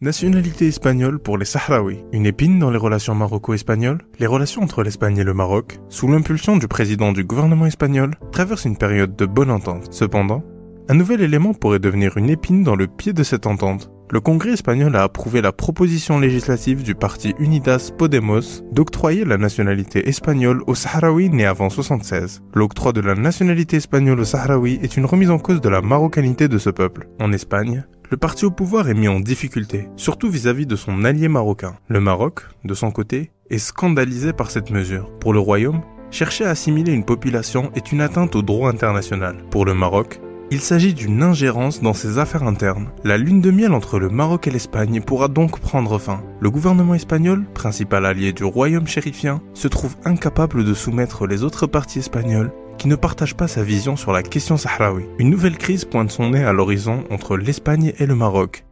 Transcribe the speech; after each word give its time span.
Nationalité 0.00 0.68
espagnole 0.68 1.18
pour 1.18 1.38
les 1.38 1.44
Sahraouis. 1.44 2.04
Une 2.12 2.24
épine 2.24 2.60
dans 2.60 2.70
les 2.70 2.78
relations 2.78 3.16
maroco-espagnoles 3.16 3.98
Les 4.20 4.28
relations 4.28 4.62
entre 4.62 4.84
l'Espagne 4.84 5.18
et 5.18 5.24
le 5.24 5.34
Maroc, 5.34 5.80
sous 5.88 6.06
l'impulsion 6.06 6.56
du 6.56 6.68
président 6.68 7.10
du 7.10 7.24
gouvernement 7.24 7.66
espagnol, 7.66 8.14
traversent 8.30 8.66
une 8.66 8.76
période 8.76 9.16
de 9.16 9.26
bonne 9.26 9.50
entente. 9.50 9.92
Cependant, 9.92 10.44
un 10.88 10.94
nouvel 10.94 11.20
élément 11.20 11.52
pourrait 11.52 11.80
devenir 11.80 12.16
une 12.16 12.30
épine 12.30 12.62
dans 12.62 12.76
le 12.76 12.86
pied 12.86 13.12
de 13.12 13.24
cette 13.24 13.48
entente. 13.48 13.90
Le 14.12 14.20
Congrès 14.20 14.52
espagnol 14.52 14.94
a 14.94 15.02
approuvé 15.02 15.40
la 15.40 15.50
proposition 15.50 16.20
législative 16.20 16.84
du 16.84 16.94
parti 16.94 17.34
Unidas 17.40 17.90
Podemos 17.98 18.62
d'octroyer 18.70 19.24
la 19.24 19.36
nationalité 19.36 20.08
espagnole 20.08 20.62
aux 20.68 20.76
Sahraouis 20.76 21.28
nés 21.28 21.44
avant 21.44 21.70
76. 21.70 22.42
L'octroi 22.54 22.92
de 22.92 23.00
la 23.00 23.16
nationalité 23.16 23.78
espagnole 23.78 24.20
aux 24.20 24.24
Sahraouis 24.24 24.78
est 24.80 24.96
une 24.96 25.06
remise 25.06 25.30
en 25.30 25.40
cause 25.40 25.60
de 25.60 25.68
la 25.68 25.82
marocanité 25.82 26.46
de 26.46 26.58
ce 26.58 26.70
peuple. 26.70 27.08
En 27.18 27.32
Espagne, 27.32 27.84
le 28.10 28.16
parti 28.16 28.44
au 28.44 28.50
pouvoir 28.50 28.88
est 28.88 28.94
mis 28.94 29.08
en 29.08 29.20
difficulté, 29.20 29.88
surtout 29.96 30.30
vis-à-vis 30.30 30.66
de 30.66 30.76
son 30.76 31.04
allié 31.04 31.28
marocain. 31.28 31.76
Le 31.88 32.00
Maroc, 32.00 32.40
de 32.64 32.74
son 32.74 32.90
côté, 32.90 33.30
est 33.50 33.58
scandalisé 33.58 34.32
par 34.32 34.50
cette 34.50 34.70
mesure. 34.70 35.10
Pour 35.20 35.32
le 35.32 35.38
Royaume, 35.38 35.82
chercher 36.10 36.44
à 36.46 36.50
assimiler 36.50 36.92
une 36.92 37.04
population 37.04 37.70
est 37.74 37.92
une 37.92 38.00
atteinte 38.00 38.34
au 38.34 38.42
droit 38.42 38.70
international. 38.70 39.36
Pour 39.50 39.66
le 39.66 39.74
Maroc, 39.74 40.20
il 40.50 40.60
s'agit 40.60 40.94
d'une 40.94 41.22
ingérence 41.22 41.82
dans 41.82 41.92
ses 41.92 42.18
affaires 42.18 42.44
internes. 42.44 42.88
La 43.04 43.18
lune 43.18 43.42
de 43.42 43.50
miel 43.50 43.72
entre 43.72 43.98
le 43.98 44.08
Maroc 44.08 44.46
et 44.46 44.50
l'Espagne 44.50 45.02
pourra 45.02 45.28
donc 45.28 45.60
prendre 45.60 45.98
fin. 45.98 46.22
Le 46.40 46.50
gouvernement 46.50 46.94
espagnol, 46.94 47.44
principal 47.52 48.06
allié 48.06 48.32
du 48.32 48.44
royaume 48.44 48.86
chérifien, 48.86 49.42
se 49.52 49.68
trouve 49.68 49.96
incapable 50.06 50.64
de 50.64 50.72
soumettre 50.72 51.26
les 51.26 51.44
autres 51.44 51.66
partis 51.66 51.98
espagnols 51.98 52.50
qui 52.78 52.88
ne 52.88 52.96
partagent 52.96 53.36
pas 53.36 53.48
sa 53.48 53.62
vision 53.62 53.96
sur 53.96 54.12
la 54.12 54.22
question 54.22 54.56
sahraoui. 54.56 55.04
Une 55.18 55.30
nouvelle 55.30 55.58
crise 55.58 55.84
pointe 55.84 56.10
son 56.10 56.30
nez 56.30 56.44
à 56.44 56.52
l'horizon 56.52 57.04
entre 57.10 57.36
l'Espagne 57.36 57.92
et 57.98 58.06
le 58.06 58.14
Maroc, 58.14 58.64